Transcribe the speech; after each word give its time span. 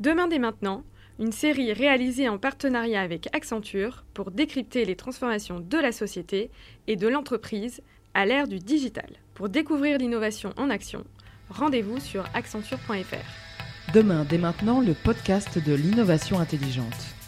Demain 0.00 0.28
dès 0.28 0.38
maintenant, 0.38 0.82
une 1.18 1.30
série 1.30 1.74
réalisée 1.74 2.26
en 2.26 2.38
partenariat 2.38 3.02
avec 3.02 3.28
Accenture 3.34 4.06
pour 4.14 4.30
décrypter 4.30 4.86
les 4.86 4.96
transformations 4.96 5.60
de 5.60 5.76
la 5.76 5.92
société 5.92 6.50
et 6.86 6.96
de 6.96 7.06
l'entreprise 7.06 7.82
à 8.14 8.24
l'ère 8.24 8.48
du 8.48 8.58
digital. 8.60 9.10
Pour 9.34 9.50
découvrir 9.50 9.98
l'innovation 9.98 10.54
en 10.56 10.70
action, 10.70 11.04
rendez-vous 11.50 12.00
sur 12.00 12.24
accenture.fr. 12.32 13.92
Demain 13.92 14.24
dès 14.24 14.38
maintenant, 14.38 14.80
le 14.80 14.94
podcast 14.94 15.62
de 15.62 15.74
l'innovation 15.74 16.40
intelligente. 16.40 17.19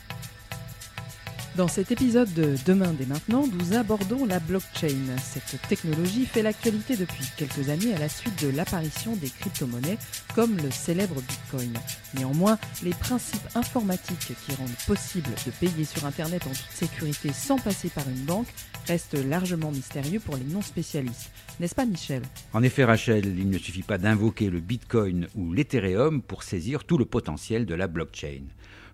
Dans 1.55 1.69
cet 1.69 1.93
épisode 1.93 2.33
de 2.33 2.55
Demain 2.65 2.95
dès 2.99 3.05
maintenant, 3.05 3.47
nous 3.47 3.77
abordons 3.77 4.25
la 4.25 4.41
blockchain. 4.41 5.19
Cette 5.23 5.61
technologie 5.69 6.25
fait 6.25 6.41
l'actualité 6.41 6.97
depuis 6.97 7.27
quelques 7.37 7.69
années 7.69 7.95
à 7.95 7.99
la 7.99 8.09
suite 8.09 8.43
de 8.43 8.49
l'apparition 8.49 9.17
des 9.17 9.29
crypto-monnaies 9.29 9.99
comme 10.35 10.57
le 10.57 10.71
célèbre 10.71 11.17
Bitcoin. 11.21 11.75
Néanmoins, 12.15 12.59
les 12.83 12.95
principes 12.95 13.47
informatiques 13.55 14.33
qui 14.47 14.55
rendent 14.55 14.71
possible 14.87 15.29
de 15.45 15.51
payer 15.51 15.85
sur 15.85 16.07
Internet 16.07 16.47
en 16.47 16.53
toute 16.53 16.71
sécurité 16.71 17.35
sans 17.35 17.59
passer 17.59 17.91
par 17.91 18.09
une 18.09 18.25
banque 18.25 18.49
restent 18.87 19.23
largement 19.23 19.73
mystérieux 19.73 20.21
pour 20.21 20.37
les 20.37 20.45
non-spécialistes. 20.45 21.31
N'est-ce 21.61 21.75
pas 21.75 21.85
Michel? 21.85 22.23
En 22.55 22.63
effet 22.63 22.85
Rachel, 22.85 23.27
il 23.27 23.51
ne 23.51 23.59
suffit 23.59 23.83
pas 23.83 23.99
d'invoquer 23.99 24.49
le 24.49 24.61
Bitcoin 24.61 25.27
ou 25.35 25.53
l'Ethereum 25.53 26.23
pour 26.23 26.45
saisir 26.45 26.85
tout 26.85 26.97
le 26.97 27.05
potentiel 27.05 27.67
de 27.67 27.75
la 27.75 27.89
blockchain. 27.89 28.45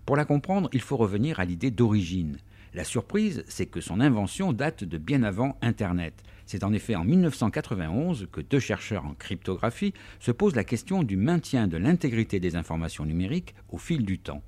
Pour 0.09 0.17
la 0.17 0.25
comprendre, 0.25 0.71
il 0.73 0.81
faut 0.81 0.97
revenir 0.97 1.39
à 1.39 1.45
l'idée 1.45 1.71
d'origine. 1.71 2.39
La 2.73 2.83
surprise, 2.83 3.45
c'est 3.47 3.67
que 3.67 3.83
son 3.83 4.01
invention 4.01 4.55
date 4.55 4.83
de 4.83 4.97
bien 4.97 5.23
avant 5.23 5.59
Internet. 5.61 6.23
C'est 6.47 6.65
en 6.65 6.73
effet 6.73 6.97
en 6.97 7.05
1991 7.05 8.27
que 8.33 8.41
deux 8.41 8.59
chercheurs 8.59 9.05
en 9.05 9.13
cryptographie 9.13 9.93
se 10.19 10.31
posent 10.31 10.57
la 10.57 10.65
question 10.65 11.03
du 11.03 11.19
maintien 11.19 11.69
de 11.69 11.77
l'intégrité 11.77 12.41
des 12.41 12.57
informations 12.57 13.05
numériques 13.05 13.55
au 13.69 13.77
fil 13.77 14.07
du 14.07 14.19
temps. 14.19 14.41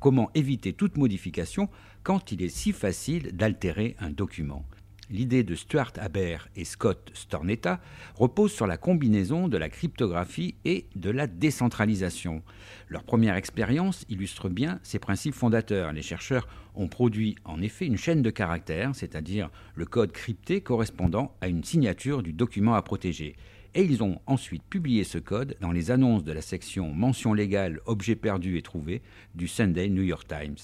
Comment 0.00 0.32
éviter 0.34 0.72
toute 0.72 0.96
modification 0.96 1.68
quand 2.02 2.32
il 2.32 2.42
est 2.42 2.48
si 2.48 2.72
facile 2.72 3.36
d'altérer 3.36 3.94
un 4.00 4.10
document? 4.10 4.64
L'idée 5.10 5.42
de 5.42 5.54
Stuart 5.54 5.92
Haber 5.98 6.38
et 6.56 6.64
Scott 6.64 7.10
Stornetta 7.12 7.80
repose 8.14 8.52
sur 8.52 8.66
la 8.66 8.78
combinaison 8.78 9.48
de 9.48 9.58
la 9.58 9.68
cryptographie 9.68 10.54
et 10.64 10.86
de 10.96 11.10
la 11.10 11.26
décentralisation. 11.26 12.42
Leur 12.88 13.04
première 13.04 13.36
expérience 13.36 14.06
illustre 14.08 14.48
bien 14.48 14.80
ces 14.82 14.98
principes 14.98 15.34
fondateurs. 15.34 15.92
Les 15.92 16.00
chercheurs 16.00 16.48
ont 16.74 16.88
produit 16.88 17.36
en 17.44 17.60
effet 17.60 17.86
une 17.86 17.98
chaîne 17.98 18.22
de 18.22 18.30
caractères, 18.30 18.94
c'est-à-dire 18.94 19.50
le 19.74 19.84
code 19.84 20.12
crypté 20.12 20.62
correspondant 20.62 21.36
à 21.42 21.48
une 21.48 21.64
signature 21.64 22.22
du 22.22 22.32
document 22.32 22.74
à 22.74 22.82
protéger. 22.82 23.36
Et 23.74 23.82
ils 23.82 24.02
ont 24.02 24.20
ensuite 24.26 24.62
publié 24.62 25.04
ce 25.04 25.18
code 25.18 25.56
dans 25.60 25.72
les 25.72 25.90
annonces 25.90 26.24
de 26.24 26.32
la 26.32 26.42
section 26.42 26.92
mention 26.92 27.34
légale 27.34 27.80
objets 27.84 28.16
perdus 28.16 28.56
et 28.56 28.62
trouvés 28.62 29.02
du 29.34 29.48
Sunday 29.48 29.88
New 29.88 30.02
York 30.02 30.26
Times. 30.26 30.56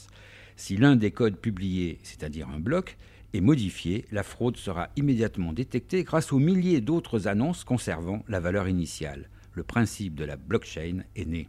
Si 0.56 0.76
l'un 0.76 0.94
des 0.94 1.10
codes 1.10 1.36
publiés, 1.38 1.98
c'est-à-dire 2.02 2.48
un 2.48 2.60
bloc, 2.60 2.96
est 3.32 3.40
modifié, 3.40 4.04
la 4.10 4.22
fraude 4.22 4.56
sera 4.56 4.88
immédiatement 4.96 5.52
détectée 5.52 6.04
grâce 6.04 6.32
aux 6.32 6.38
milliers 6.38 6.80
d'autres 6.80 7.28
annonces 7.28 7.64
conservant 7.64 8.22
la 8.28 8.40
valeur 8.40 8.68
initiale. 8.68 9.28
Le 9.52 9.62
principe 9.62 10.14
de 10.14 10.24
la 10.24 10.36
blockchain 10.36 11.02
est 11.16 11.26
né. 11.26 11.48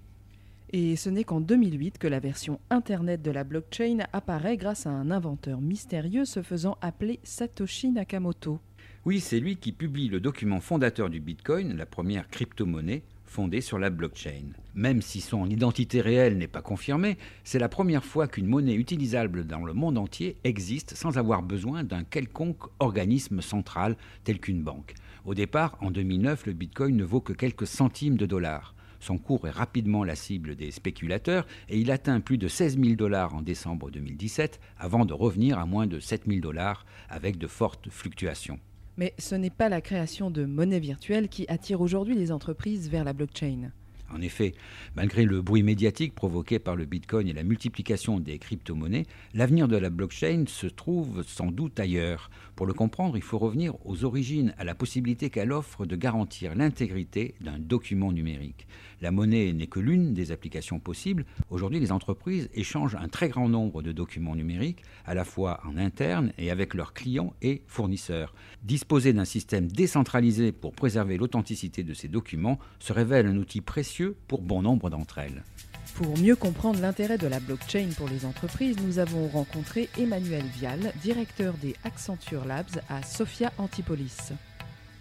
Et 0.73 0.95
ce 0.95 1.09
n'est 1.09 1.25
qu'en 1.25 1.41
2008 1.41 1.97
que 1.97 2.07
la 2.07 2.19
version 2.19 2.59
Internet 2.69 3.21
de 3.21 3.31
la 3.31 3.43
blockchain 3.43 3.99
apparaît 4.13 4.55
grâce 4.55 4.87
à 4.87 4.91
un 4.91 5.11
inventeur 5.11 5.59
mystérieux 5.59 6.25
se 6.25 6.41
faisant 6.41 6.77
appeler 6.81 7.19
Satoshi 7.23 7.91
Nakamoto. 7.91 8.59
Oui, 9.03 9.19
c'est 9.19 9.39
lui 9.39 9.57
qui 9.57 9.71
publie 9.71 10.07
le 10.07 10.19
document 10.19 10.61
fondateur 10.61 11.09
du 11.09 11.19
Bitcoin, 11.19 11.75
la 11.75 11.85
première 11.85 12.29
crypto-monnaie, 12.29 13.03
fondée 13.31 13.61
sur 13.61 13.79
la 13.79 13.89
blockchain. 13.89 14.51
Même 14.75 15.01
si 15.01 15.21
son 15.21 15.49
identité 15.49 16.01
réelle 16.01 16.37
n'est 16.37 16.47
pas 16.47 16.61
confirmée, 16.61 17.17
c'est 17.45 17.59
la 17.59 17.69
première 17.69 18.03
fois 18.03 18.27
qu'une 18.27 18.45
monnaie 18.45 18.75
utilisable 18.75 19.47
dans 19.47 19.63
le 19.63 19.73
monde 19.73 19.97
entier 19.97 20.35
existe 20.43 20.95
sans 20.95 21.17
avoir 21.17 21.41
besoin 21.41 21.85
d'un 21.85 22.03
quelconque 22.03 22.63
organisme 22.79 23.41
central 23.41 23.95
tel 24.25 24.39
qu'une 24.39 24.63
banque. 24.63 24.95
Au 25.23 25.33
départ, 25.33 25.77
en 25.79 25.91
2009, 25.91 26.45
le 26.45 26.53
Bitcoin 26.53 26.97
ne 26.97 27.05
vaut 27.05 27.21
que 27.21 27.31
quelques 27.31 27.67
centimes 27.67 28.17
de 28.17 28.25
dollars. 28.25 28.75
Son 28.99 29.17
cours 29.17 29.47
est 29.47 29.51
rapidement 29.51 30.03
la 30.03 30.15
cible 30.15 30.55
des 30.55 30.69
spéculateurs 30.69 31.47
et 31.69 31.79
il 31.79 31.89
atteint 31.89 32.19
plus 32.19 32.37
de 32.37 32.49
16 32.49 32.79
000 32.79 32.95
dollars 32.95 33.33
en 33.33 33.41
décembre 33.41 33.89
2017 33.91 34.59
avant 34.77 35.05
de 35.05 35.13
revenir 35.13 35.57
à 35.57 35.65
moins 35.65 35.87
de 35.87 35.99
7 35.99 36.23
000 36.27 36.41
dollars 36.41 36.85
avec 37.09 37.37
de 37.37 37.47
fortes 37.47 37.89
fluctuations. 37.89 38.59
Mais 38.97 39.13
ce 39.17 39.35
n'est 39.35 39.49
pas 39.49 39.69
la 39.69 39.81
création 39.81 40.29
de 40.29 40.45
monnaie 40.45 40.79
virtuelle 40.79 41.29
qui 41.29 41.45
attire 41.47 41.81
aujourd'hui 41.81 42.15
les 42.15 42.31
entreprises 42.31 42.89
vers 42.89 43.03
la 43.03 43.13
blockchain. 43.13 43.71
En 44.13 44.21
effet, 44.21 44.53
malgré 44.95 45.23
le 45.23 45.41
bruit 45.41 45.63
médiatique 45.63 46.13
provoqué 46.13 46.59
par 46.59 46.75
le 46.75 46.85
Bitcoin 46.85 47.27
et 47.27 47.33
la 47.33 47.43
multiplication 47.43 48.19
des 48.19 48.39
crypto-monnaies, 48.39 49.05
l'avenir 49.33 49.67
de 49.67 49.77
la 49.77 49.89
blockchain 49.89 50.43
se 50.47 50.67
trouve 50.67 51.23
sans 51.25 51.51
doute 51.51 51.79
ailleurs. 51.79 52.29
Pour 52.61 52.67
le 52.67 52.73
comprendre, 52.73 53.17
il 53.17 53.23
faut 53.23 53.39
revenir 53.39 53.73
aux 53.87 54.05
origines, 54.05 54.53
à 54.59 54.63
la 54.63 54.75
possibilité 54.75 55.31
qu'elle 55.31 55.51
offre 55.51 55.87
de 55.87 55.95
garantir 55.95 56.53
l'intégrité 56.53 57.33
d'un 57.41 57.57
document 57.57 58.11
numérique. 58.11 58.67
La 59.01 59.09
monnaie 59.09 59.51
n'est 59.51 59.65
que 59.65 59.79
l'une 59.79 60.13
des 60.13 60.31
applications 60.31 60.79
possibles. 60.79 61.25
Aujourd'hui, 61.49 61.79
les 61.79 61.91
entreprises 61.91 62.51
échangent 62.53 62.93
un 62.93 63.07
très 63.07 63.29
grand 63.29 63.49
nombre 63.49 63.81
de 63.81 63.91
documents 63.91 64.35
numériques, 64.35 64.83
à 65.05 65.15
la 65.15 65.25
fois 65.25 65.59
en 65.65 65.75
interne 65.75 66.33
et 66.37 66.51
avec 66.51 66.75
leurs 66.75 66.93
clients 66.93 67.33
et 67.41 67.63
fournisseurs. 67.65 68.35
Disposer 68.61 69.11
d'un 69.11 69.25
système 69.25 69.65
décentralisé 69.65 70.51
pour 70.51 70.73
préserver 70.73 71.17
l'authenticité 71.17 71.81
de 71.81 71.95
ces 71.95 72.09
documents 72.09 72.59
se 72.77 72.93
révèle 72.93 73.25
un 73.25 73.37
outil 73.37 73.61
précieux 73.61 74.15
pour 74.27 74.43
bon 74.43 74.61
nombre 74.61 74.91
d'entre 74.91 75.17
elles. 75.17 75.43
Pour 75.95 76.17
mieux 76.17 76.35
comprendre 76.35 76.79
l'intérêt 76.79 77.17
de 77.17 77.27
la 77.27 77.39
blockchain 77.39 77.89
pour 77.97 78.07
les 78.07 78.25
entreprises, 78.25 78.77
nous 78.85 78.99
avons 78.99 79.27
rencontré 79.27 79.89
Emmanuel 79.99 80.43
Vial, 80.57 80.93
directeur 81.01 81.53
des 81.55 81.75
Accenture 81.83 82.45
Labs 82.45 82.81
à 82.89 83.03
Sophia 83.03 83.51
Antipolis. 83.57 84.31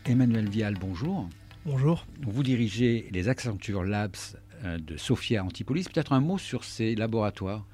Emmanuel 0.06 0.48
Vial, 0.48 0.74
bonjour. 0.80 1.28
Bonjour. 1.64 2.06
Vous 2.22 2.42
dirigez 2.42 3.08
les 3.12 3.28
Accenture 3.28 3.84
Labs 3.84 4.16
euh, 4.64 4.78
de 4.78 4.96
Sophia 4.96 5.44
Antipolis. 5.44 5.84
Peut-être 5.84 6.12
un 6.12 6.20
mot 6.20 6.38
sur 6.38 6.64
ces 6.64 6.94
laboratoires 6.94 7.64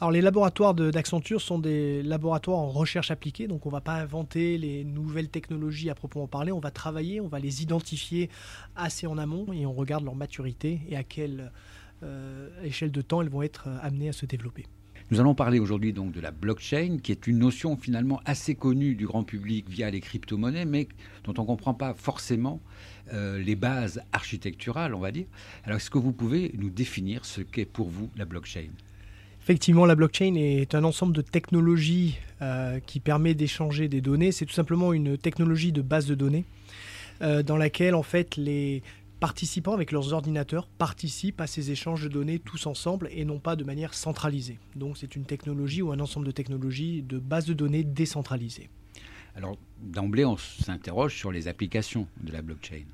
alors 0.00 0.10
les 0.10 0.20
laboratoires 0.20 0.74
d'Accenture 0.74 1.40
sont 1.40 1.60
des 1.60 2.02
laboratoires 2.02 2.58
en 2.58 2.68
recherche 2.68 3.12
appliquée, 3.12 3.46
donc 3.46 3.64
on 3.64 3.68
ne 3.68 3.74
va 3.74 3.80
pas 3.80 3.94
inventer 3.94 4.58
les 4.58 4.84
nouvelles 4.84 5.28
technologies 5.28 5.88
à 5.88 5.94
proprement 5.94 6.26
parler, 6.26 6.50
on 6.50 6.58
va 6.58 6.72
travailler, 6.72 7.20
on 7.20 7.28
va 7.28 7.38
les 7.38 7.62
identifier 7.62 8.28
assez 8.74 9.06
en 9.06 9.18
amont 9.18 9.46
et 9.52 9.66
on 9.66 9.72
regarde 9.72 10.04
leur 10.04 10.16
maturité 10.16 10.80
et 10.88 10.96
à 10.96 11.04
quelle 11.04 11.52
euh, 12.04 12.48
échelle 12.62 12.92
de 12.92 13.02
temps 13.02 13.22
elles 13.22 13.28
vont 13.28 13.42
être 13.42 13.68
euh, 13.68 13.78
amenées 13.82 14.08
à 14.08 14.12
se 14.12 14.26
développer. 14.26 14.66
Nous 15.10 15.20
allons 15.20 15.34
parler 15.34 15.58
aujourd'hui 15.58 15.92
donc 15.92 16.12
de 16.12 16.20
la 16.20 16.30
blockchain, 16.30 16.96
qui 17.02 17.12
est 17.12 17.26
une 17.26 17.38
notion 17.38 17.76
finalement 17.76 18.20
assez 18.24 18.54
connue 18.54 18.94
du 18.94 19.06
grand 19.06 19.22
public 19.22 19.68
via 19.68 19.90
les 19.90 20.00
crypto-monnaies, 20.00 20.64
mais 20.64 20.88
dont 21.24 21.34
on 21.36 21.42
ne 21.42 21.46
comprend 21.46 21.74
pas 21.74 21.92
forcément 21.92 22.60
euh, 23.12 23.38
les 23.38 23.54
bases 23.54 24.00
architecturales, 24.12 24.94
on 24.94 25.00
va 25.00 25.12
dire. 25.12 25.26
Alors, 25.64 25.76
est-ce 25.76 25.90
que 25.90 25.98
vous 25.98 26.12
pouvez 26.12 26.54
nous 26.56 26.70
définir 26.70 27.26
ce 27.26 27.42
qu'est 27.42 27.66
pour 27.66 27.90
vous 27.90 28.08
la 28.16 28.24
blockchain? 28.24 28.70
Effectivement, 29.42 29.84
la 29.84 29.94
blockchain 29.94 30.36
est 30.36 30.74
un 30.74 30.84
ensemble 30.84 31.12
de 31.12 31.20
technologies 31.20 32.16
euh, 32.40 32.80
qui 32.80 32.98
permet 32.98 33.34
d'échanger 33.34 33.88
des 33.88 34.00
données. 34.00 34.32
C'est 34.32 34.46
tout 34.46 34.54
simplement 34.54 34.94
une 34.94 35.18
technologie 35.18 35.70
de 35.70 35.82
base 35.82 36.06
de 36.06 36.14
données 36.14 36.46
euh, 37.20 37.42
dans 37.42 37.58
laquelle 37.58 37.94
en 37.94 38.02
fait 38.02 38.38
les 38.38 38.82
participants 39.24 39.72
avec 39.72 39.90
leurs 39.90 40.12
ordinateurs 40.12 40.66
participent 40.66 41.40
à 41.40 41.46
ces 41.46 41.70
échanges 41.70 42.02
de 42.02 42.08
données 42.08 42.38
tous 42.38 42.66
ensemble 42.66 43.08
et 43.10 43.24
non 43.24 43.38
pas 43.38 43.56
de 43.56 43.64
manière 43.64 43.94
centralisée. 43.94 44.58
Donc 44.76 44.98
c'est 44.98 45.16
une 45.16 45.24
technologie 45.24 45.80
ou 45.80 45.92
un 45.92 46.00
ensemble 46.00 46.26
de 46.26 46.30
technologies 46.30 47.00
de 47.00 47.18
base 47.18 47.46
de 47.46 47.54
données 47.54 47.84
décentralisées. 47.84 48.68
Alors 49.34 49.56
d'emblée, 49.80 50.26
on 50.26 50.36
s'interroge 50.36 51.16
sur 51.16 51.32
les 51.32 51.48
applications 51.48 52.06
de 52.22 52.32
la 52.32 52.42
blockchain. 52.42 52.84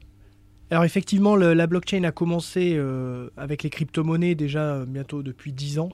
Alors 0.71 0.85
effectivement, 0.85 1.35
la 1.35 1.67
blockchain 1.67 2.05
a 2.05 2.13
commencé 2.13 2.75
euh, 2.77 3.29
avec 3.37 3.65
les 3.65 3.71
crypto-monnaies 3.71 4.37
déjà 4.37 4.75
euh, 4.75 4.87
bientôt 4.87 5.25
depuis 5.25 5.53
10 5.53 5.81
ans. 5.81 5.91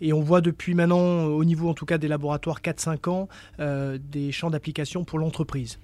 Et 0.00 0.12
on 0.12 0.20
voit 0.20 0.40
depuis 0.40 0.74
maintenant, 0.74 1.26
au 1.26 1.44
niveau 1.44 1.68
en 1.68 1.74
tout 1.74 1.86
cas 1.86 1.96
des 1.96 2.08
laboratoires 2.08 2.60
4-5 2.60 3.08
ans, 3.08 3.28
euh, 3.60 3.98
des 4.02 4.32
champs 4.32 4.50
d'application 4.50 5.04
pour 5.04 5.20
l'entreprise. 5.20 5.78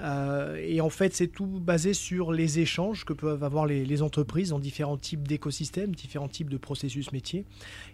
Euh, 0.00 0.56
et 0.62 0.80
en 0.80 0.90
fait, 0.90 1.14
c'est 1.14 1.28
tout 1.28 1.46
basé 1.46 1.94
sur 1.94 2.32
les 2.32 2.58
échanges 2.58 3.04
que 3.04 3.12
peuvent 3.12 3.42
avoir 3.42 3.66
les, 3.66 4.02
entreprises 4.02 4.50
dans 4.50 4.58
différents 4.58 4.98
types 4.98 5.26
d'écosystèmes, 5.26 5.94
différents 5.94 6.28
types 6.28 6.50
de 6.50 6.58
processus 6.58 7.12
métiers. 7.12 7.44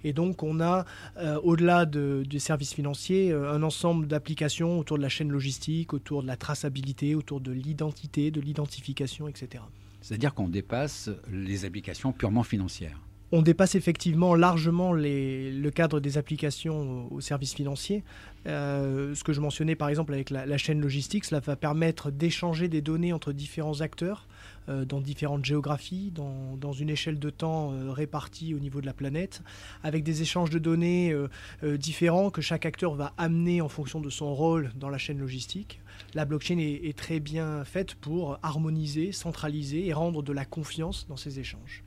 Et 0.03 0.13
donc, 0.13 0.43
on 0.43 0.61
a, 0.61 0.85
euh, 1.17 1.39
au-delà 1.43 1.87
de, 1.87 2.25
du 2.29 2.41
service 2.41 2.75
financier, 2.75 3.31
euh, 3.31 3.53
un 3.53 3.63
ensemble 3.63 4.09
d'applications 4.09 4.79
autour 4.79 4.97
de 4.97 5.03
la 5.03 5.09
chaîne 5.09 5.31
logistique, 5.31 5.93
autour 5.93 6.23
de 6.23 6.27
la 6.27 6.37
traçabilité, 6.37 7.15
autour 7.15 7.41
de 7.41 7.53
l'identité, 7.53 8.31
de 8.31 8.41
l'identification, 8.41 9.29
etc. 9.29 9.63
C'est-à-dire 10.01 10.35
qu'on 10.35 10.49
dépasse 10.49 11.09
les 11.31 11.65
applications 11.65 12.13
purement 12.13 12.43
financières 12.43 12.99
on 13.33 13.41
dépasse 13.41 13.75
effectivement 13.75 14.35
largement 14.35 14.93
le 14.93 15.71
cadre 15.71 16.01
des 16.01 16.19
applications 16.19 17.11
au, 17.11 17.21
service 17.23 17.55
financier. 17.55 18.05
Euh, 18.47 19.15
ce 19.15 19.25
que 19.25 19.33
je 19.33 19.41
mentionnais 19.41 19.75
par 19.75 19.89
exemple 19.89 20.13
avec 20.13 20.29
la, 20.29 20.59
chaîne 20.59 20.81
logistique, 20.81 21.25
cela 21.25 21.41
va 21.41 21.57
permettre 21.57 22.11
d'échanger 22.11 22.69
des 22.69 22.83
données 22.83 23.13
entre 23.13 23.33
différents 23.33 23.81
acteurs 23.81 24.29
dans 24.69 25.01
différentes 25.01 25.45
géographies, 25.45 26.13
dans, 26.13 26.73
une 26.73 26.91
échelle 26.91 27.19
de 27.19 27.31
temps 27.31 27.73
répartie 27.91 28.55
au 28.55 28.61
niveau 28.61 28.81
de 28.81 28.87
la 28.87 28.93
planète, 28.93 29.43
avec 29.83 30.05
des 30.05 30.23
échanges 30.23 30.51
de 30.51 30.61
données 30.61 31.17
différents 31.63 32.31
que 32.31 32.43
chaque 32.43 32.65
acteur 32.65 32.95
va 32.95 33.13
amener 33.19 33.61
en 33.61 33.69
fonction 33.69 34.01
de 34.01 34.11
son 34.11 34.33
rôle 34.35 34.71
dans 34.77 34.89
la 34.89 34.99
chaîne 34.99 35.19
logistique. 35.19 35.81
La 36.15 36.27
blockchain 36.27 36.59
est 36.59 36.97
très 36.97 37.19
bien 37.19 37.65
faite 37.65 37.97
pour 37.97 38.39
harmoniser, 38.43 39.11
centraliser 39.11 39.87
et 39.87 39.93
rendre 39.93 40.23
de 40.23 40.33
la 40.33 40.45
confiance 40.45 41.07
dans 41.09 41.17
ces 41.17 41.41
échanges. 41.41 41.83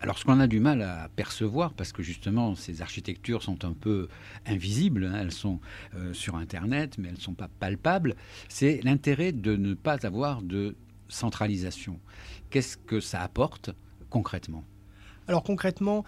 Alors, 0.00 0.18
ce 0.18 0.24
qu'on 0.24 0.40
a 0.40 0.46
du 0.46 0.60
mal 0.60 0.82
à 0.82 1.08
percevoir, 1.16 1.72
parce 1.72 1.92
que 1.92 2.02
justement, 2.02 2.54
ces 2.54 2.82
architectures 2.82 3.42
sont 3.42 3.64
un 3.64 3.72
peu 3.72 4.08
invisibles, 4.44 5.06
hein, 5.06 5.18
elles 5.18 5.32
sont 5.32 5.58
euh, 5.94 6.12
sur 6.12 6.36
Internet, 6.36 6.98
mais 6.98 7.08
elles 7.08 7.14
ne 7.14 7.20
sont 7.20 7.34
pas 7.34 7.48
palpables, 7.48 8.14
c'est 8.48 8.80
l'intérêt 8.84 9.32
de 9.32 9.56
ne 9.56 9.72
pas 9.72 10.06
avoir 10.06 10.42
de 10.42 10.76
centralisation. 11.08 11.98
Qu'est-ce 12.50 12.76
que 12.76 13.00
ça 13.00 13.22
apporte 13.22 13.70
concrètement? 14.10 14.64
Alors, 15.28 15.42
concrètement, 15.42 16.04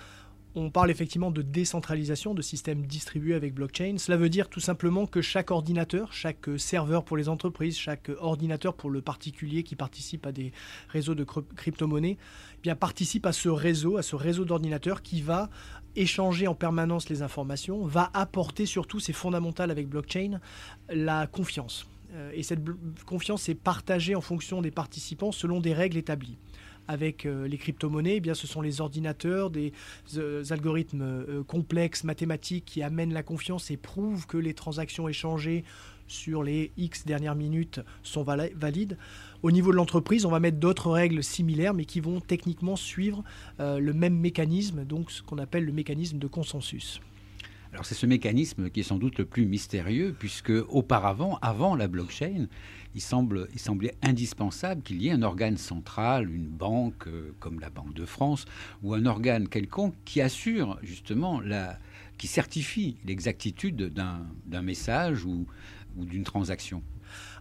on 0.58 0.70
parle 0.70 0.90
effectivement 0.90 1.30
de 1.30 1.42
décentralisation, 1.42 2.34
de 2.34 2.42
systèmes 2.42 2.86
distribués 2.86 3.34
avec 3.34 3.54
blockchain. 3.54 3.96
Cela 3.98 4.16
veut 4.16 4.28
dire 4.28 4.48
tout 4.48 4.60
simplement 4.60 5.06
que 5.06 5.22
chaque 5.22 5.50
ordinateur, 5.50 6.12
chaque 6.12 6.48
serveur 6.58 7.04
pour 7.04 7.16
les 7.16 7.28
entreprises, 7.28 7.76
chaque 7.76 8.10
ordinateur 8.20 8.74
pour 8.74 8.90
le 8.90 9.00
particulier 9.00 9.62
qui 9.62 9.76
participe 9.76 10.26
à 10.26 10.32
des 10.32 10.52
réseaux 10.88 11.14
de 11.14 11.24
crypto-monnaies, 11.24 12.18
eh 12.18 12.60
bien 12.62 12.74
participe 12.74 13.26
à 13.26 13.32
ce 13.32 13.48
réseau, 13.48 13.96
à 13.96 14.02
ce 14.02 14.16
réseau 14.16 14.44
d'ordinateurs 14.44 15.02
qui 15.02 15.22
va 15.22 15.48
échanger 15.96 16.46
en 16.46 16.54
permanence 16.54 17.08
les 17.08 17.22
informations, 17.22 17.84
va 17.84 18.10
apporter 18.14 18.66
surtout, 18.66 19.00
c'est 19.00 19.12
fondamental 19.12 19.70
avec 19.70 19.88
blockchain, 19.88 20.40
la 20.88 21.26
confiance. 21.26 21.86
Euh, 22.14 22.30
et 22.34 22.42
cette 22.42 22.60
confiance 23.04 23.48
est 23.48 23.54
partagée 23.54 24.14
en 24.14 24.20
fonction 24.20 24.62
des 24.62 24.70
participants 24.70 25.32
selon 25.32 25.60
des 25.60 25.74
règles 25.74 25.98
établies 25.98 26.38
avec 26.88 27.26
euh, 27.26 27.46
les 27.46 27.58
crypto-monnaies, 27.58 28.16
eh 28.16 28.20
bien, 28.20 28.34
ce 28.34 28.46
sont 28.46 28.62
les 28.62 28.80
ordinateurs, 28.80 29.50
des 29.50 29.72
euh, 30.16 30.42
algorithmes 30.50 31.02
euh, 31.02 31.44
complexes, 31.44 32.02
mathématiques 32.02 32.64
qui 32.64 32.82
amènent 32.82 33.12
la 33.12 33.22
confiance 33.22 33.70
et 33.70 33.76
prouvent 33.76 34.26
que 34.26 34.38
les 34.38 34.54
transactions 34.54 35.06
échangées 35.06 35.64
sur 36.06 36.42
les 36.42 36.72
X 36.78 37.04
dernières 37.04 37.34
minutes 37.34 37.80
sont 38.02 38.22
valides. 38.22 38.96
Au 39.42 39.50
niveau 39.50 39.70
de 39.70 39.76
l'entreprise, 39.76 40.24
on 40.24 40.30
va 40.30 40.40
mettre 40.40 40.56
d'autres 40.56 40.90
règles 40.90 41.22
similaires, 41.22 41.74
mais 41.74 41.84
qui 41.84 42.00
vont 42.00 42.20
techniquement 42.20 42.76
suivre 42.76 43.22
le 43.58 43.92
même 43.92 44.18
mécanisme, 44.18 44.86
donc 44.86 45.10
ce 45.10 45.20
qu'on 45.20 45.36
appelle 45.36 45.66
le 45.66 45.72
mécanisme 45.72 46.18
de 46.18 46.26
consensus. 46.26 47.02
C'est 47.82 47.94
ce 47.94 48.06
mécanisme 48.06 48.70
qui 48.70 48.80
est 48.80 48.84
sans 48.84 48.98
doute 48.98 49.18
le 49.18 49.24
plus 49.24 49.46
mystérieux, 49.46 50.14
puisque 50.18 50.52
auparavant, 50.68 51.38
avant 51.42 51.74
la 51.74 51.88
blockchain, 51.88 52.46
il, 52.94 53.00
semblait 53.00 53.94
indispensable 54.02 54.82
qu'il 54.82 55.00
y 55.00 55.08
ait 55.08 55.12
un 55.12 55.22
organe 55.22 55.56
central, 55.56 56.30
une 56.30 56.48
banque 56.48 57.06
euh, 57.06 57.32
comme 57.38 57.60
la 57.60 57.70
Banque 57.70 57.94
de 57.94 58.04
France, 58.04 58.46
ou 58.82 58.94
un 58.94 59.06
organe 59.06 59.48
quelconque 59.48 59.94
qui 60.04 60.20
assure 60.20 60.78
justement 60.82 61.40
la, 61.40 61.78
qui 62.16 62.26
certifie 62.26 62.96
l'exactitude 63.04 63.92
d'un 63.94 64.62
message 64.62 65.24
ou 65.24 65.46
d'une 65.96 66.24
transaction. 66.24 66.82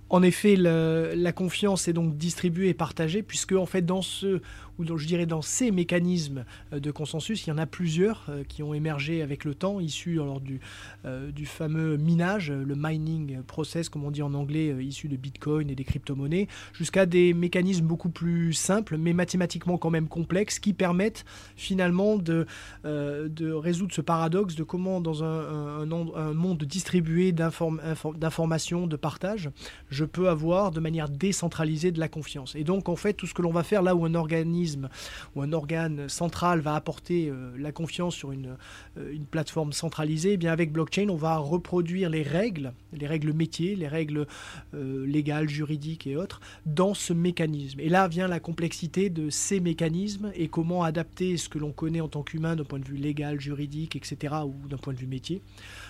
En 0.09 0.23
effet, 0.23 0.55
la 0.55 1.31
confiance 1.33 1.87
est 1.87 1.93
donc 1.93 2.17
distribuée 2.17 2.69
et 2.69 2.73
partagée, 2.73 3.23
puisque 3.23 3.51
en 3.51 3.65
fait 3.65 3.81
dans 3.81 4.01
ce 4.01 4.41
ou 4.79 4.97
je 4.97 5.07
dirais 5.07 5.25
dans 5.25 5.41
ces 5.41 5.71
mécanismes 5.71 6.45
euh, 6.73 6.79
de 6.79 6.91
consensus, 6.91 7.45
il 7.45 7.49
y 7.49 7.53
en 7.53 7.57
a 7.57 7.65
plusieurs 7.65 8.25
euh, 8.29 8.43
qui 8.43 8.63
ont 8.63 8.73
émergé 8.73 9.21
avec 9.21 9.43
le 9.43 9.55
temps, 9.55 9.79
issus 9.79 10.21
alors, 10.21 10.39
du, 10.39 10.59
euh, 11.05 11.31
du 11.31 11.45
fameux 11.45 11.97
minage, 11.97 12.51
le 12.51 12.75
mining 12.77 13.41
process, 13.43 13.89
comme 13.89 14.03
on 14.03 14.11
dit 14.11 14.21
en 14.21 14.33
anglais, 14.33 14.75
issu 14.83 15.07
de 15.07 15.17
Bitcoin 15.17 15.69
et 15.69 15.75
des 15.75 15.83
crypto-monnaies, 15.83 16.47
jusqu'à 16.73 17.05
des 17.05 17.33
mécanismes 17.33 17.85
beaucoup 17.85 18.09
plus 18.09 18.53
simples, 18.53 18.97
mais 18.97 19.13
mathématiquement 19.13 19.77
quand 19.77 19.89
même 19.89 20.07
complexes, 20.07 20.59
qui 20.59 20.73
permettent 20.73 21.25
finalement 21.55 22.17
de, 22.17 22.45
résoudre 22.83 23.93
ce 23.93 24.01
paradoxe 24.01 24.55
de 24.55 24.63
comment 24.63 25.01
dans 25.01 25.23
un, 25.23 25.85
monde 26.33 26.63
distribué 26.63 27.31
d'informations, 27.31 28.87
de 28.87 28.95
partage, 28.95 29.49
je 29.89 30.05
peux 30.05 30.29
avoir 30.29 30.71
de 30.71 30.79
manière 30.79 31.09
décentralisée 31.09 31.91
de 31.91 31.99
la 31.99 32.07
confiance. 32.07 32.55
Et 32.55 32.63
donc 32.63 32.89
en 32.89 32.95
fait, 32.95 33.13
tout 33.13 33.27
ce 33.27 33.33
que 33.33 33.41
l'on 33.41 33.51
va 33.51 33.63
faire 33.63 33.81
là 33.81 33.95
où 33.95 34.05
un 34.05 34.15
organisme 34.15 34.89
ou 35.35 35.41
un 35.41 35.53
organe 35.53 36.09
central 36.09 36.59
va 36.59 36.75
apporter 36.75 37.29
euh, 37.29 37.51
la 37.57 37.71
confiance 37.71 38.15
sur 38.15 38.31
une, 38.31 38.57
euh, 38.97 39.15
plateforme 39.31 39.73
centralisée, 39.73 40.33
eh 40.33 40.37
bien 40.37 40.51
avec 40.51 40.71
blockchain, 40.71 41.09
on 41.09 41.15
va 41.15 41.37
reproduire 41.37 42.09
les 42.09 42.23
règles, 42.23 42.73
les 42.93 43.07
règles 43.07 43.33
métiers, 43.33 43.75
les 43.75 43.87
règles 43.87 44.27
euh, 44.73 45.05
légales, 45.05 45.49
juridiques 45.49 46.07
et 46.07 46.15
autres, 46.15 46.41
dans 46.65 46.93
ce 46.93 47.13
mécanisme. 47.13 47.79
Et 47.79 47.89
là 47.89 48.07
vient 48.07 48.27
la 48.27 48.39
complexité 48.39 49.09
de 49.09 49.29
ces 49.29 49.59
mécanismes 49.59 50.31
et 50.35 50.47
comment 50.47 50.83
adapter 50.83 51.37
ce 51.37 51.49
que 51.49 51.59
l'on 51.59 51.71
connaît 51.71 52.01
en 52.01 52.07
tant 52.07 52.23
qu'humain 52.23 52.55
d'un 52.55 52.63
point 52.63 52.79
de 52.79 52.85
vue 52.85 52.97
légal, 52.97 53.39
juridique, 53.39 53.95
etc., 53.95 54.35
ou 54.45 54.67
d'un 54.67 54.77
point 54.77 54.93
de 54.93 54.99
vue 54.99 55.07
métier, 55.07 55.41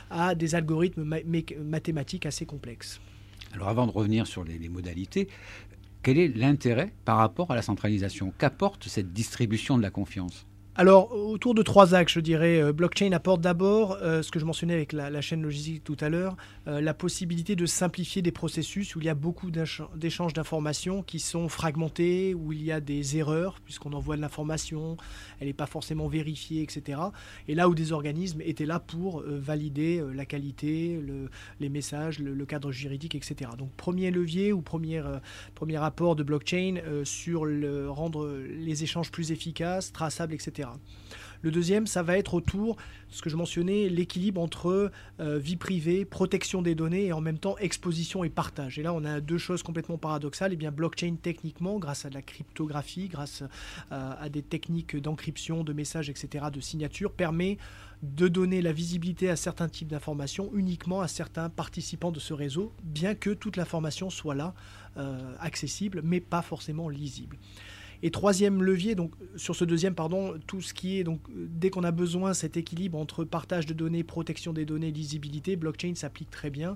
à 0.10 0.36
des 0.36 0.56
algorithmes 0.56 1.04
mathématiques 1.64 2.26
assez 2.26 2.46
complexes. 2.46 3.00
Alors 3.54 3.70
avant 3.70 3.88
de 3.88 3.92
revenir 3.92 4.28
sur 4.28 4.44
les 4.44 4.70
modalités, 4.70 5.28
quel 6.08 6.18
est 6.18 6.30
l'intérêt 6.30 6.94
par 7.06 7.18
rapport 7.18 7.52
à 7.52 7.56
la 7.56 7.62
centralisation? 7.62 8.34
Qu'apporte 8.38 8.88
cette 8.88 9.14
distribution 9.14 9.78
de 9.78 9.84
la 9.84 9.90
confiance? 9.90 10.47
Alors, 10.80 11.12
autour 11.12 11.56
de 11.56 11.64
trois 11.64 11.96
axes, 11.96 12.14
je 12.14 12.20
dirais, 12.20 12.62
euh, 12.62 12.72
blockchain 12.72 13.12
apporte 13.12 13.42
d'abord, 13.42 13.98
euh, 14.04 14.22
ce 14.22 14.30
que 14.30 14.38
je 14.38 14.46
mentionnais 14.46 14.76
avec 14.76 14.94
la, 14.94 15.22
chaîne 15.22 15.42
logistique 15.42 15.84
tout 15.84 15.98
à 16.00 16.08
l'heure, 16.08 16.38
euh, 16.68 16.82
la 16.82 16.94
possibilité 16.94 17.56
de 17.56 17.66
simplifier 17.66 18.22
des 18.22 18.32
processus 18.32 18.96
où 18.96 19.00
il 19.00 19.08
y 19.08 19.10
a 19.10 19.16
beaucoup 19.16 19.50
d'échanges 19.50 20.34
d'informations 20.34 21.02
qui 21.02 21.20
sont 21.20 21.50
fragmentés, 21.50 22.36
où 22.36 22.54
il 22.54 22.62
y 22.62 22.72
a 22.72 22.80
des 22.80 23.18
erreurs, 23.18 23.60
puisqu'on 23.66 23.92
envoie 23.94 24.18
de 24.18 24.22
l'information, 24.22 24.98
elle 25.40 25.48
n'est 25.48 25.54
pas 25.54 25.66
forcément 25.66 26.08
vérifiée, 26.08 26.62
etc. 26.62 27.00
Et 27.48 27.56
là 27.56 27.70
où 27.70 27.74
des 27.74 27.92
organismes 27.92 28.42
étaient 28.42 28.68
là 28.68 28.80
pour 28.80 29.24
valider 29.26 30.04
la 30.14 30.28
qualité, 30.28 31.02
les 31.60 31.70
messages, 31.70 32.20
le, 32.20 32.46
cadre 32.46 32.72
juridique, 32.72 33.16
etc. 33.16 33.50
Donc, 33.58 33.72
premier 33.78 34.12
levier 34.12 34.54
ou 34.54 34.62
premier, 34.62 35.02
premier 35.56 35.78
apport 35.78 36.16
de 36.16 36.22
blockchain 36.22 36.76
sur 37.04 37.48
rendre 37.88 38.32
les 38.48 38.84
échanges 38.84 39.12
plus 39.12 39.32
efficaces, 39.32 39.92
traçables, 39.92 40.36
etc. 40.36 40.67
Le 41.42 41.52
deuxième, 41.52 41.86
ça 41.88 42.04
va 42.04 42.18
être 42.18 42.34
autour, 42.34 42.78
ce 43.10 43.22
que 43.22 43.30
je 43.30 43.36
mentionnais, 43.36 43.90
l'équilibre 43.90 44.42
entre 44.42 44.92
euh, 45.20 45.38
vie 45.38 45.56
privée, 45.56 46.04
protection 46.04 46.62
des 46.62 46.76
données 46.76 47.06
et 47.06 47.14
en 47.14 47.22
même 47.22 47.38
temps 47.38 47.58
exposition 47.60 48.24
et 48.24 48.30
partage. 48.30 48.80
Et 48.80 48.84
là, 48.84 48.94
on 48.94 49.06
a 49.06 49.22
deux 49.22 49.38
choses 49.38 49.64
complètement 49.64 49.98
paradoxales. 49.98 50.52
Et 50.52 50.56
eh 50.56 50.58
bien, 50.58 50.72
blockchain 50.72 51.16
techniquement, 51.22 51.78
grâce 51.78 52.06
à 52.06 52.10
de 52.10 52.16
la 52.16 52.22
cryptographie, 52.22 53.08
grâce 53.08 53.44
euh, 53.92 54.14
à 54.20 54.30
des 54.30 54.42
techniques 54.42 54.96
d'encryption, 54.96 55.64
de 55.64 55.74
messages, 55.74 56.10
etc., 56.10 56.46
de 56.52 56.60
signature, 56.60 57.12
permet 57.12 57.58
de 58.04 58.28
donner 58.28 58.62
la 58.62 58.72
visibilité 58.72 59.30
à 59.30 59.36
certains 59.36 59.70
types 59.70 59.88
d'informations 59.88 60.52
uniquement 60.54 61.02
à 61.02 61.08
certains 61.08 61.50
participants 61.50 62.12
de 62.12 62.20
ce 62.20 62.34
réseau, 62.34 62.74
bien 62.84 63.16
que 63.16 63.32
toute 63.32 63.58
l'information 63.58 64.10
soit 64.10 64.36
là, 64.36 64.54
euh, 64.98 65.34
accessible, 65.40 66.02
mais 66.04 66.20
pas 66.20 66.42
forcément 66.42 66.90
lisible. 66.90 67.38
Et 68.04 68.12
troisième 68.12 68.62
levier, 68.62 68.96
donc 68.96 69.14
sur 69.36 69.56
ce 69.56 69.66
deuxième, 69.66 69.96
pardon, 69.96 70.36
tout 70.46 70.62
ce 70.62 70.74
qui 70.74 71.00
est 71.00 71.04
donc 71.04 71.22
dès 71.36 71.70
qu'on 71.70 71.84
a 71.84 71.92
besoin 71.92 72.34
cet 72.34 72.58
équilibre 72.58 72.98
entre 72.98 73.24
partage 73.24 73.66
de 73.66 73.74
données, 73.74 74.04
protection 74.04 74.54
des 74.54 74.66
données, 74.66 74.92
lisibilité, 74.92 75.56
blockchain 75.56 75.94
s'applique 75.96 76.30
très 76.30 76.50
bien 76.50 76.76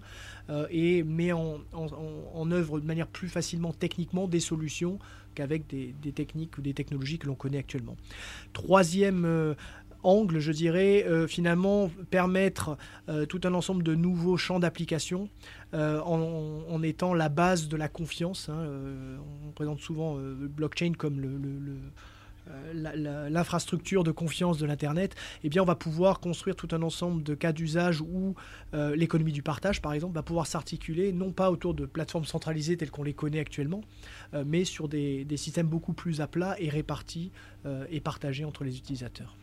euh, 0.49 0.67
et 0.69 1.03
met 1.03 1.31
en, 1.31 1.59
en, 1.73 2.51
œuvre 2.51 2.79
de 2.79 2.85
manière 2.85 3.07
plus 3.07 3.29
facilement 3.29 3.73
techniquement 3.73 4.27
des 4.27 4.39
solutions 4.39 4.99
qu'avec 5.35 5.67
des, 5.67 6.11
techniques 6.11 6.57
ou 6.57 6.61
des 6.61 6.73
technologies 6.73 7.17
que 7.17 7.27
l'on 7.27 7.35
connaît 7.35 7.59
actuellement. 7.59 7.95
Troisième 8.53 9.25
euh, 9.25 9.53
angle, 10.03 10.39
je 10.39 10.51
dirais, 10.51 11.05
euh, 11.07 11.27
finalement 11.27 11.89
permettre 12.09 12.77
euh, 13.09 13.25
tout 13.25 13.41
un 13.43 13.53
ensemble 13.53 13.83
de 13.83 13.95
nouveaux 13.95 14.37
champs 14.37 14.59
d'application 14.59 15.29
euh, 15.73 15.99
en, 16.01 16.81
étant 16.83 17.13
la 17.13 17.29
base 17.29 17.67
de 17.67 17.77
la 17.77 17.87
confiance. 17.87 18.49
Hein, 18.49 18.65
on 19.47 19.51
présente 19.51 19.79
souvent 19.79 20.17
blockchain 20.17 20.93
comme 20.97 21.21
l'infrastructure 22.73 24.03
de 24.03 24.11
confiance 24.11 24.57
de 24.57 24.65
l'Internet, 24.65 25.15
eh 25.43 25.49
bien, 25.49 25.61
on 25.61 25.65
va 25.65 25.75
pouvoir 25.75 26.19
construire 26.19 26.55
tout 26.55 26.67
un 26.71 26.81
ensemble 26.81 27.21
de 27.21 27.35
cas 27.35 27.51
d'usage 27.51 28.01
où 28.01 28.33
l'économie 28.73 29.31
du 29.31 29.43
partage, 29.43 29.79
par 29.79 29.93
exemple, 29.93 30.15
va 30.15 30.23
pouvoir 30.23 30.47
s'articuler 30.47 31.13
non 31.13 31.31
pas 31.31 31.51
autour 31.51 31.75
de 31.75 31.85
plateformes 31.85 32.25
centralisées 32.25 32.77
telles 32.77 32.89
qu'on 32.89 33.03
les 33.03 33.13
connaît 33.13 33.39
actuellement, 33.39 33.81
mais 34.45 34.65
sur 34.65 34.89
des, 34.89 35.23
des, 35.23 35.37
systèmes 35.37 35.67
beaucoup 35.67 35.93
plus 35.93 36.19
à 36.19 36.27
plat 36.27 36.55
et 36.57 36.69
répartis 36.69 37.31
et 37.91 37.99
partagés 37.99 38.43
entre 38.43 38.63
les 38.63 38.75
utilisateurs. 38.75 39.35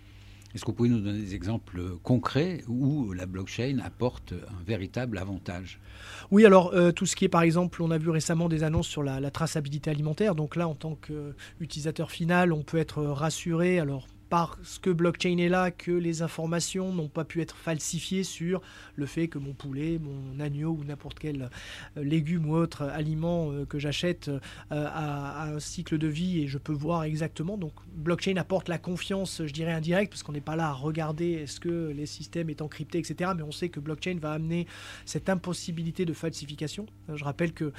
Est-ce 0.58 0.64
que 0.64 0.72
vous 0.72 0.76
pouvez 0.76 0.88
nous 0.88 0.98
donner 0.98 1.20
des 1.20 1.36
exemples 1.36 1.80
concrets 2.02 2.64
où 2.66 3.12
la 3.12 3.26
blockchain 3.26 3.78
apporte 3.78 4.32
un 4.32 4.64
véritable 4.66 5.16
avantage? 5.16 5.78
Oui, 6.32 6.44
alors 6.44 6.74
euh, 6.74 6.90
tout 6.90 7.06
ce 7.06 7.14
qui 7.14 7.26
est 7.26 7.28
par 7.28 7.42
exemple, 7.42 7.80
on 7.80 7.92
a 7.92 7.96
vu 7.96 8.10
récemment 8.10 8.48
des 8.48 8.64
annonces 8.64 8.88
sur 8.88 9.04
la, 9.04 9.30
traçabilité 9.30 9.88
alimentaire. 9.88 10.34
Donc 10.34 10.56
là, 10.56 10.66
en 10.66 10.74
tant 10.74 10.96
qu'utilisateur 10.96 12.10
final, 12.10 12.52
on 12.52 12.64
peut 12.64 12.78
être 12.78 13.04
rassuré. 13.04 13.78
Parce 14.28 14.78
que 14.78 14.90
blockchain 14.90 15.38
est 15.38 15.48
là 15.48 15.70
que 15.70 15.90
les 15.90 16.22
informations 16.22 16.92
n'ont 16.92 17.08
pas 17.08 17.24
pu 17.24 17.40
être 17.40 17.56
falsifiées 17.56 18.24
sur 18.24 18.60
le 18.94 19.06
fait 19.06 19.28
que 19.28 19.38
mon 19.38 19.54
poulet, 19.54 19.98
mon 19.98 20.38
agneau 20.40 20.72
ou 20.72 20.84
n'importe 20.84 21.18
quel 21.18 21.50
euh, 21.96 22.04
légume 22.04 22.50
ou 22.50 22.54
autre 22.54 22.82
aliment 22.82 23.50
euh, 23.50 23.64
que 23.64 23.78
j'achète 23.78 24.28
euh, 24.28 24.38
a, 24.70 25.48
un 25.48 25.60
cycle 25.60 25.98
de 25.98 26.06
vie 26.06 26.40
et 26.40 26.46
je 26.46 26.58
peux 26.58 26.72
voir 26.72 27.04
exactement. 27.04 27.56
Donc 27.56 27.72
blockchain 27.94 28.36
apporte 28.36 28.68
la 28.68 28.78
confiance, 28.78 29.42
je 29.44 29.52
dirais 29.52 29.72
indirecte, 29.72 30.12
parce 30.12 30.22
qu'on 30.22 30.32
n'est 30.32 30.40
pas 30.40 30.56
là 30.56 30.68
à 30.68 30.72
regarder 30.72 31.32
est-ce 31.32 31.60
que 31.60 31.92
les 31.94 32.06
systèmes 32.06 32.50
est 32.50 32.60
encrypté, 32.60 32.98
etc. 32.98 33.32
Mais 33.36 33.42
on 33.42 33.52
sait 33.52 33.70
que 33.70 33.80
blockchain 33.80 34.18
va 34.20 34.32
amener 34.32 34.66
cette 35.06 35.28
impossibilité 35.28 36.04
de 36.04 36.12
falsification. 36.12 36.86
Je 37.12 37.24
rappelle 37.24 37.52
que 37.52 37.72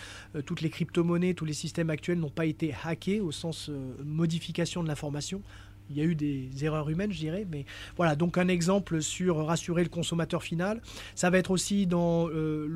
toutes 0.46 0.62
les 0.62 0.70
crypto-monnaies, 0.70 1.34
tous 1.34 1.46
les 1.46 1.54
systèmes 1.54 1.90
actuels 1.90 2.20
n'ont 2.20 2.30
pas 2.30 2.46
été 2.46 2.74
hackés 2.84 3.20
au 3.22 3.32
sens 3.32 3.70
modification 4.04 4.84
de 4.84 4.88
l'information 4.88 5.42
il 5.90 5.98
y 5.98 6.02
a 6.02 6.04
eu 6.04 6.16
des 6.16 6.50
erreurs 6.64 6.90
humaines, 6.90 7.12
je 7.12 7.20
dirais. 7.20 7.46
Mais 7.50 7.66
voilà, 7.98 8.16
donc 8.16 8.38
un 8.38 8.48
exemple 8.48 9.02
sur 9.02 9.46
rassurer 9.46 9.84
le 9.84 9.90
consommateur 9.90 10.44
final. 10.44 10.82
Ça 11.16 11.30
va 11.30 11.38
être 11.38 11.52
aussi 11.52 11.88
dans 11.88 12.30
euh, 12.30 12.68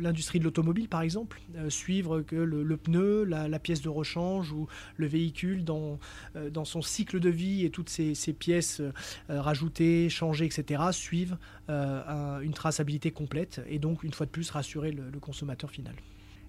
l'industrie 0.00 0.38
de 0.38 0.44
l'automobile, 0.44 0.88
par 0.88 1.02
exemple, 1.02 1.40
euh, 1.56 1.70
suivre 1.70 2.20
que 2.20 2.36
le, 2.36 2.76
pneu, 2.76 3.24
la, 3.24 3.58
pièce 3.58 3.82
de 3.82 3.88
rechange 3.88 4.52
ou 4.52 4.66
le 4.96 5.06
véhicule 5.06 5.64
dans, 5.64 5.98
euh, 6.36 6.50
dans 6.50 6.64
son 6.64 6.82
cycle 6.82 7.20
de 7.20 7.28
vie 7.28 7.64
et 7.64 7.70
toutes 7.70 7.88
ces, 7.88 8.14
pièces 8.38 8.80
rajoutées, 9.28 10.08
changées, 10.08 10.46
etc., 10.46 10.82
suivent 10.92 11.36
une 11.68 12.52
traçabilité 12.54 13.10
complète 13.10 13.60
et 13.68 13.78
donc, 13.78 14.04
une 14.04 14.12
fois 14.12 14.24
de 14.24 14.30
plus, 14.30 14.50
rassurer 14.50 14.92
le, 14.92 15.18
consommateur 15.20 15.70
final. 15.70 15.94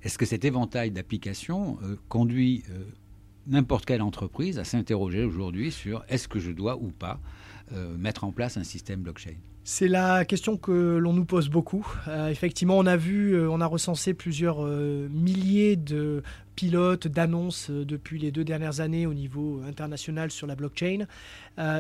Est-ce 0.04 0.18
que 0.18 0.26
cet 0.26 0.46
éventail 0.46 0.92
d'applications 0.92 1.80
conduit 2.08 2.64
n'importe 3.48 3.86
quelle 3.86 4.02
entreprise 4.02 4.60
à 4.60 4.64
s'interroger 4.64 5.24
aujourd'hui 5.24 5.72
sur 5.72 6.04
est-ce 6.10 6.28
que 6.28 6.40
je 6.40 6.52
dois 6.52 6.78
ou 6.78 6.90
pas 6.92 7.20
euh, 7.74 7.96
mettre 7.98 8.24
en 8.24 8.32
place 8.32 8.58
un 8.58 8.64
système 8.64 9.02
blockchain 9.02 9.36
c'est 9.64 9.88
la 9.88 10.26
question 10.26 10.58
que 10.58 10.98
l'on 10.98 11.14
nous 11.14 11.26
pose 11.26 11.50
beaucoup. 11.50 11.86
Euh, 12.08 12.30
effectivement, 12.30 12.78
on 12.80 12.86
a 12.88 12.98
vu, 12.98 13.34
euh, 13.34 13.48
on 13.50 13.62
a 13.62 13.68
recensé 13.68 14.16
plusieurs 14.16 14.66
milliers 14.66 15.76
de 15.76 16.24
pilotes, 16.56 17.08
d'annonces 17.08 17.70
depuis 17.70 18.20
les 18.20 18.32
deux 18.32 18.44
dernières 18.44 18.82
années 18.82 19.06
au 19.06 19.14
niveau 19.14 19.62
international 19.68 20.32
sur 20.32 20.48
la 20.48 20.56
blockchain. 20.56 21.06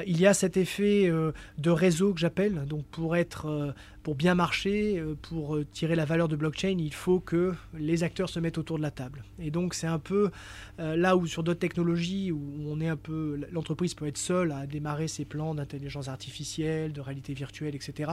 il 0.07 0.19
y 0.19 0.25
a 0.25 0.33
cet 0.33 0.57
effet 0.57 1.11
de 1.57 1.69
réseau 1.69 2.13
que 2.13 2.19
j'appelle. 2.19 2.65
Donc, 2.67 2.85
pour 2.85 3.15
être 3.15 3.73
pour 4.03 4.15
bien 4.15 4.33
marcher, 4.33 5.03
pour 5.21 5.59
tirer 5.71 5.95
la 5.95 6.05
valeur 6.05 6.27
de 6.27 6.35
blockchain, 6.35 6.77
il 6.79 6.93
faut 6.93 7.19
que 7.19 7.53
les 7.77 8.03
acteurs 8.03 8.29
se 8.29 8.39
mettent 8.39 8.57
autour 8.57 8.77
de 8.77 8.81
la 8.81 8.91
table. 8.91 9.23
Et 9.39 9.51
donc 9.51 9.73
c'est 9.73 9.87
un 9.87 9.99
peu 9.99 10.31
là 10.79 11.17
où 11.17 11.27
sur 11.27 11.43
d'autres 11.43 11.59
technologies, 11.59 12.31
où 12.31 12.41
on 12.65 12.79
est 12.79 12.87
un 12.87 12.97
peu, 12.97 13.41
l'entreprise 13.51 13.93
peut 13.93 14.07
être 14.07 14.17
seule 14.17 14.51
à 14.53 14.65
démarrer 14.65 15.07
ses 15.07 15.25
plans 15.25 15.53
d'intelligence 15.53 15.80
artificielle, 16.07 16.93
de 16.93 17.01
réalité 17.01 17.33
virtuelle, 17.33 17.75
etc. 17.75 18.11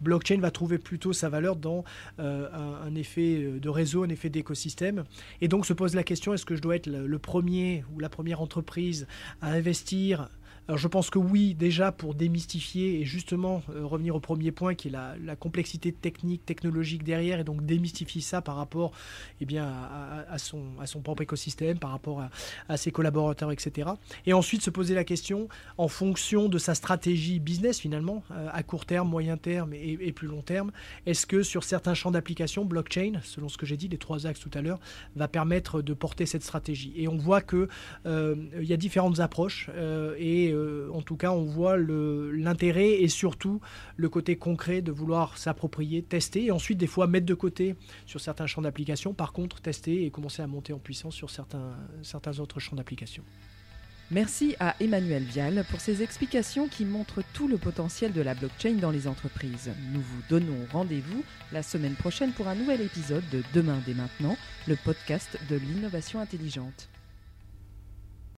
Blockchain 0.00 0.38
va 0.40 0.50
trouver 0.50 0.78
plutôt 0.78 1.12
sa 1.12 1.28
valeur 1.28 1.56
dans 1.56 1.84
un, 2.18 2.94
effet 2.94 3.58
de 3.60 3.68
réseau, 3.68 4.04
un 4.04 4.08
effet 4.08 4.30
d'écosystème. 4.30 5.04
Et 5.40 5.48
donc 5.48 5.66
se 5.66 5.72
pose 5.72 5.94
la 5.94 6.02
question, 6.02 6.34
est-ce 6.34 6.44
que 6.44 6.56
je 6.56 6.62
dois 6.62 6.76
être 6.76 6.86
le 6.86 7.18
premier 7.18 7.84
ou 7.94 8.00
la 8.00 8.08
première 8.08 8.40
entreprise 8.40 9.06
à 9.40 9.50
investir 9.52 10.28
alors 10.66 10.78
je 10.78 10.88
pense 10.88 11.10
que 11.10 11.18
oui, 11.18 11.54
déjà 11.54 11.92
pour 11.92 12.14
démystifier 12.14 13.00
et 13.00 13.04
justement 13.04 13.62
euh, 13.68 13.84
revenir 13.84 14.16
au 14.16 14.20
premier 14.20 14.50
point 14.50 14.74
qui 14.74 14.88
est 14.88 14.90
la, 14.90 15.36
complexité 15.36 15.92
technique, 15.92 16.46
technologique 16.46 17.04
derrière 17.04 17.38
et 17.38 17.44
donc 17.44 17.66
démystifier 17.66 18.22
ça 18.22 18.40
par 18.40 18.56
rapport 18.56 18.92
eh 19.42 19.44
bien, 19.44 19.70
à, 20.30 20.38
son, 20.38 20.62
à 20.80 20.86
son 20.86 21.00
propre 21.00 21.22
écosystème, 21.22 21.78
par 21.78 21.90
rapport 21.90 22.22
à, 22.68 22.76
ses 22.76 22.92
collaborateurs, 22.92 23.52
etc. 23.52 23.90
Et 24.26 24.32
ensuite 24.32 24.62
se 24.62 24.70
poser 24.70 24.94
la 24.94 25.04
question 25.04 25.48
en 25.76 25.88
fonction 25.88 26.48
de 26.48 26.56
sa 26.56 26.74
stratégie 26.74 27.40
business 27.40 27.80
finalement, 27.80 28.22
euh, 28.30 28.48
à 28.52 28.62
court 28.62 28.86
terme, 28.86 29.08
moyen 29.08 29.36
terme 29.36 29.74
et, 29.74 30.12
plus 30.12 30.28
long 30.28 30.40
terme, 30.40 30.70
est-ce 31.04 31.26
que 31.26 31.42
sur 31.42 31.64
certains 31.64 31.94
champs 31.94 32.10
d'application, 32.12 32.64
blockchain, 32.64 33.20
selon 33.22 33.48
ce 33.48 33.58
que 33.58 33.66
j'ai 33.66 33.76
dit, 33.76 33.88
les 33.88 33.98
trois 33.98 34.26
axes 34.26 34.40
tout 34.40 34.50
à 34.54 34.62
l'heure, 34.62 34.78
va 35.16 35.28
permettre 35.28 35.82
de 35.82 35.92
porter 35.92 36.24
cette 36.24 36.42
stratégie? 36.42 36.92
Et 36.96 37.08
on 37.08 37.16
voit 37.16 37.42
qu'il 37.42 37.68
euh, 38.06 38.36
y 38.60 38.72
a 38.72 38.76
différentes 38.76 39.20
approches 39.20 39.68
et 40.18 40.53
euh, 40.54 40.88
en 40.92 41.02
tout 41.02 41.16
cas, 41.16 41.30
on 41.32 41.44
voit 41.44 41.76
l'intérêt 41.76 43.02
et 43.02 43.08
surtout 43.08 43.60
le 43.96 44.08
côté 44.08 44.36
concret 44.36 44.80
de 44.80 44.92
vouloir 44.92 45.36
s'approprier, 45.36 46.02
tester 46.02 46.46
et 46.46 46.50
ensuite 46.50 46.78
des 46.78 46.86
fois 46.86 47.06
mettre 47.06 47.26
de 47.26 47.34
côté 47.34 47.76
sur 48.06 48.20
certains 48.20 48.46
champs 48.46 48.62
d'application. 48.62 49.12
Par 49.12 49.32
contre, 49.32 49.60
tester 49.60 50.04
et 50.06 50.10
commencer 50.10 50.42
à 50.42 50.46
monter 50.46 50.72
en 50.72 50.78
puissance 50.78 51.14
sur 51.14 51.30
certains, 51.30 51.76
certains 52.02 52.38
autres 52.38 52.60
champs 52.60 52.76
d'application. 52.76 53.22
Merci 54.10 54.54
à 54.60 54.76
Emmanuel 54.80 55.22
Vial 55.22 55.64
pour 55.70 55.80
ses 55.80 56.02
explications 56.02 56.68
qui 56.68 56.84
montrent 56.84 57.22
tout 57.32 57.48
le 57.48 57.56
potentiel 57.56 58.12
de 58.12 58.20
la 58.20 58.34
blockchain 58.34 58.74
dans 58.74 58.90
les 58.90 59.08
entreprises. 59.08 59.70
Nous 59.92 60.00
vous 60.00 60.22
donnons 60.28 60.66
rendez-vous 60.72 61.24
la 61.52 61.62
semaine 61.62 61.94
prochaine 61.94 62.32
pour 62.32 62.48
un 62.48 62.54
nouvel 62.54 62.82
épisode 62.82 63.24
de 63.32 63.42
Demain 63.54 63.80
dès 63.86 63.94
maintenant, 63.94 64.36
le 64.68 64.76
podcast 64.76 65.38
de 65.48 65.56
l'innovation 65.56 66.20
intelligente. 66.20 66.90